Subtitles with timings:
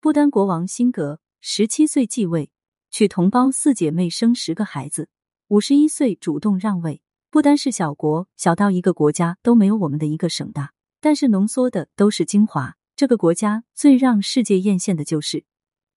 [0.00, 2.52] 不丹国王辛格十七岁继位，
[2.88, 5.08] 娶同胞四姐妹，生十个孩子。
[5.48, 7.02] 五十一岁主动让位。
[7.30, 12.76] 不丹是小国，小到一个国家都没有我们的一个省大，但是浓缩的都是精华。
[12.94, 15.44] 这个国家最让世界艳羡的就是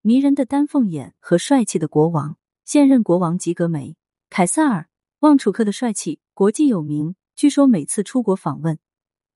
[0.00, 2.38] 迷人的丹凤眼和帅气的国王。
[2.64, 3.96] 现任国王吉格梅
[4.30, 4.88] 凯撒尔
[5.18, 8.78] 旺楚克的帅气国际有名，据说每次出国访问，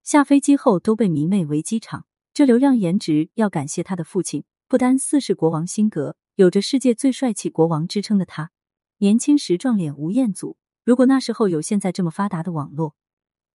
[0.02, 2.06] 下飞机后都被迷妹围机场。
[2.36, 8.50] 这流量颜值要感谢他的父亲，不丹四世国王辛格，有着世界最帅气国王之称的他，
[8.98, 10.58] 年轻时撞脸吴彦祖。
[10.84, 12.94] 如果那时候有现在这么发达的网络，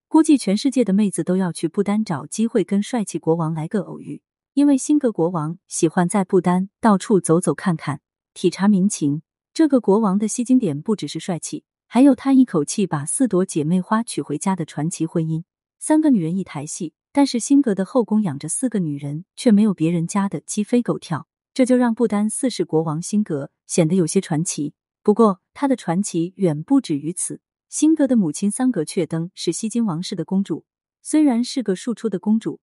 [0.07, 4.23] 估计全世界的妹子都要去不丹找机会跟帅气国王来个偶遇。
[4.55, 8.01] 因为辛格国王喜欢在不丹到处走走看看，
[8.33, 9.21] 体察民情。
[9.53, 15.43] 这个国王的吸睛点不只是帅气，还有他一口气把四朵姐妹花娶回家的传奇婚姻，
[15.77, 16.95] 三个女人一台戏。
[17.13, 24.73] 但是辛格的后宫养着四个女人，却没有别人家的鸡飞狗跳，这就让不丹四世国王辛格显得有些传奇。
[25.03, 27.41] 不过，他的传奇远不止于此。
[27.67, 30.65] 辛格的母亲桑格却登是西金王室的公主，
[31.01, 32.59] 虽然是个庶出的公主，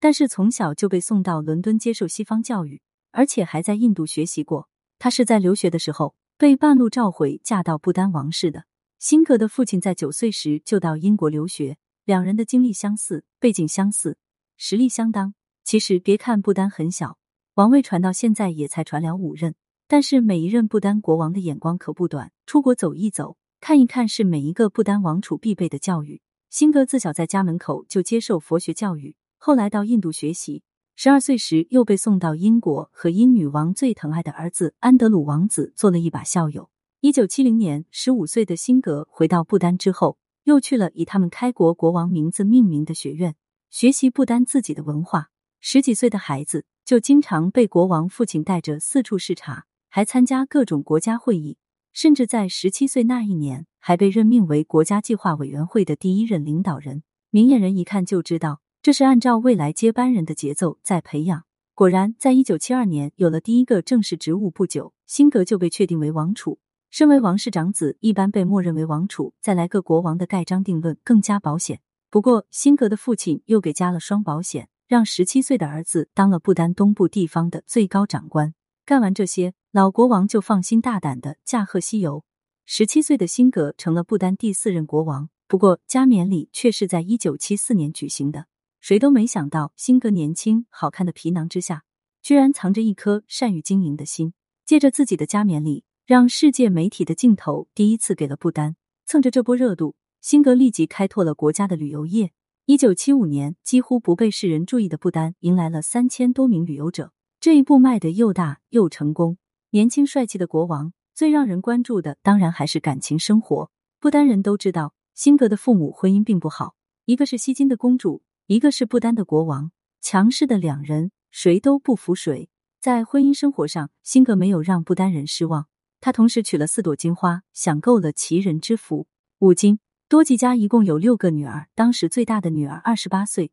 [0.00, 4.68] 但是从小就被送到伦敦接受西方教育，而且还在印度学习过。
[4.98, 8.64] 她是在留学的时候被半路召回，嫁到不丹王室的。
[8.98, 11.76] 辛格的父亲在九岁时就到英国留学。
[12.06, 14.16] 两人的经历相似，背景相似，
[14.56, 15.34] 实力相当。
[15.64, 17.18] 其实别看不丹很小，
[17.54, 19.56] 王位传到现在也才传了五任，
[19.88, 22.30] 但是每一任不丹国王的眼光可不短。
[22.46, 26.22] 出国走一走，看一看，是每一个不丹王储必备的教育。
[26.48, 30.62] 辛格自小在家门口就接受佛学教育，后来到印度学习，
[30.94, 36.70] 十二岁时又被送到英国，和英女王最疼爱的儿子安德鲁王子做了一把校友。
[37.00, 40.18] 一九七零年，十五岁的辛格回到不丹之后。
[40.46, 43.34] 又去了以他们开国国王名字命名的学院
[43.68, 45.30] 学习不丹自己的文化。
[45.60, 51.58] 十几岁的孩子就经常被国王父亲带着四处视察，还参加各种国家会议，
[51.92, 57.02] 甚至在十七岁那一年还被任命为国家计划委员会的第一任领导人。
[57.30, 61.42] 明眼人一看就知道，这是按照未来接班人的节奏在培养。
[61.74, 66.60] 果然，在一九七二年有了第一个正式职务不久，辛格就被确定为王储。
[66.96, 71.82] 身为王室长子，一般被默认为王储，再来个国王的盖章定论更加保险。
[72.08, 78.54] 不过，辛格的父亲又给加了双保险，让十七岁的儿子当了不丹东部地方的最高长官。
[78.86, 82.24] 干完这些，老国王就放心大胆的驾鹤西游。
[82.64, 88.46] 十七岁的辛格成了不丹第四任国王，不过加冕礼却是在一九七四年举行的。
[88.80, 91.82] 谁都没想到，辛格年轻好看的皮囊之下，
[92.22, 94.32] 居然藏着一颗善于经营的心。
[94.64, 95.84] 借着自己的加冕礼。
[96.06, 102.30] 让世界媒体的镜头第一次给了不丹，蹭着这波热度，辛格立即开拓了国家的旅游业。
[102.66, 109.38] 一九七五年，几乎不被世人注意的不丹迎来了三千多名旅游者，这一步迈得又大又成功。
[109.70, 113.72] 年轻帅气的国王，最让人关注的当然还是感情生活。
[113.98, 122.48] 不丹人都知道，辛格的父母婚姻并不好，一个是西金的公主，一个是不丹的国王，强势的两人，谁都不服谁。
[122.80, 125.66] 在婚姻生活上，辛格没有让不丹人失望。
[126.00, 129.06] 他同时娶了四朵金花，享够了齐人之福。
[129.40, 133.50] 五金多吉家一共有六个女儿，当时最大的女儿二十八岁，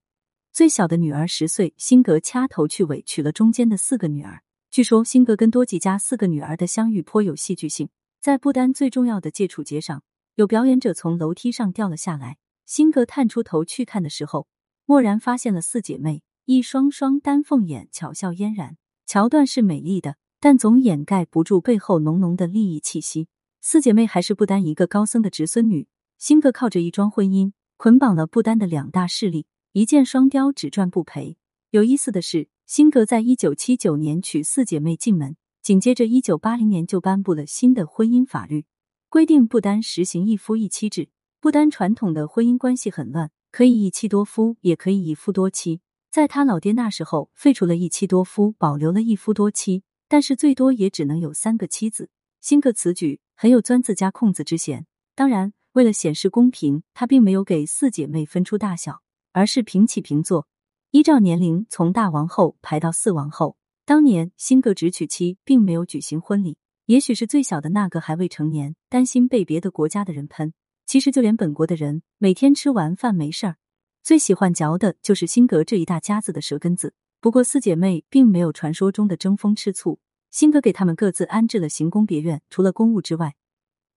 [0.52, 1.74] 最小的女儿十岁。
[1.78, 4.44] 辛格掐头去尾娶了中间的四个女儿。
[4.70, 7.90] 据说辛格跟多吉家四个女儿的相遇颇有戏剧性。
[8.20, 10.03] 在不丹最重要的戒处节上，
[10.36, 14.48] 有表演者从楼梯上掉了下来，辛格探出头去看的时候，
[14.86, 20.16] 蓦然发现了四姐妹一双双丹凤眼，巧笑嫣然，桥段是美丽的。
[20.46, 23.30] 但总掩盖不住背后浓浓的利益气息。
[23.62, 25.88] 四姐妹还是不丹一个高僧的侄孙女。
[26.18, 31.38] 辛格靠着一桩婚姻捆绑了不丹的两大势力，一箭双雕，只赚不赔。
[31.70, 38.66] 有意思的是，辛格在一九七九年娶四姐妹进门，紧接着一九八零年就颁布了新的婚姻法律，
[39.08, 41.08] 规定不丹实行一夫一妻制。
[41.40, 45.80] 不丹传统的婚姻关系很乱，可以一妻多夫，也可以一夫多妻。
[46.12, 49.84] 在他老爹那时候，废除了一妻多夫，保留了一夫多妻。
[50.14, 52.12] 但是最多也只能有三个妻子。
[52.40, 54.86] 辛格此举很有钻自家空子之嫌。
[55.16, 59.02] 当然，为了显示公平，他并没有给四姐妹分出大小，
[59.32, 60.48] 而是平起平坐，
[60.92, 63.58] 依照年龄从大王后排到四王后。
[63.86, 66.60] 当年辛格只娶妻，并没有举行婚礼。
[66.86, 70.54] 也许是最小的那个还未成年，担心被别的国家的人喷。
[70.86, 73.58] 其实就连本国的人，每天吃完饭没事儿，
[74.04, 76.94] 最喜欢嚼的就是辛格这一大家子的舌根子。
[77.20, 80.02] 不过四姐妹并没有传说中的争风吃醋，
[80.34, 82.41] 辛格给他们各自安置了行宫别院。
[82.50, 83.35] 除了公务之外，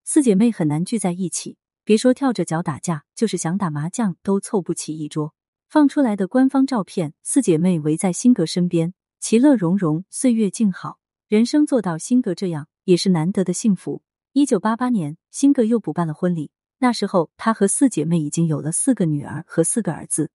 [0.03, 5.33] 四姐妹很难聚在一起，别说跳着脚打架，就是想打麻将都凑不齐一桌。
[5.67, 10.99] 放出来的官方照片，四姐妹围在辛格身边，其乐融融，岁月静好。
[11.27, 14.03] 人生做到辛格这样，也是难得的幸福。
[14.33, 16.51] 一九八八年，辛格又补办了婚礼。
[16.77, 20.29] 那时候，他和四姐妹已经有了四个女儿和四个儿子，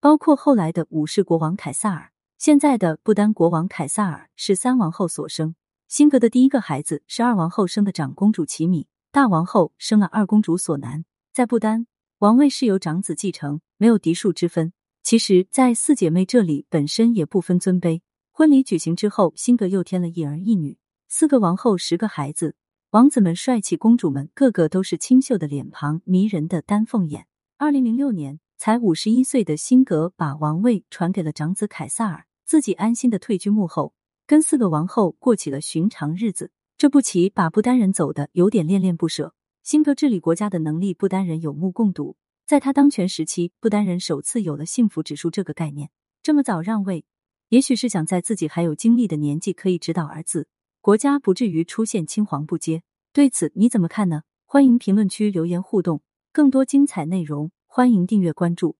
[0.00, 2.11] 包括后来的武士国王凯撒尔。
[2.42, 5.54] 现在的不丹国王凯撒尔是三王后所生。
[5.86, 11.04] 辛格的第一个孩子是二王后生的长公主齐米，大王后生了二公主索南。
[11.32, 11.86] 在不丹，
[12.18, 14.72] 王位是由长子继承，没有嫡庶之分。
[15.04, 18.00] 其实，在四姐妹这里本身也不分尊卑。
[18.32, 22.56] 婚礼举行之后，辛格又添了一儿一女，四个王后，十个孩子。
[22.90, 27.28] 王子们帅气，公主们个个都是清秀的脸庞，迷人的丹凤眼。
[27.56, 33.94] 二零零六年，才五十一岁的辛格把王位传给了长子凯撒尔，自己安心的退居幕后，
[34.26, 36.50] 跟四个王后过起了寻常日子。
[36.76, 39.34] 这步棋把不丹人走的有点恋恋不舍。
[39.62, 42.18] 辛格治理国家的能力，不丹人有目共睹。
[42.44, 45.88] 在他当权时期，不丹人首次有了幸福指数这个概念。
[46.22, 47.06] 这么早让位。
[47.48, 50.46] 也许是想在自己还有精力的年纪可以指导儿子，
[50.82, 52.82] 国家不至于出现青黄不接。
[53.14, 54.24] 对此你怎么看呢？
[54.44, 58.76] 欢迎评论区留言互动，更多精彩内容欢迎订阅关注。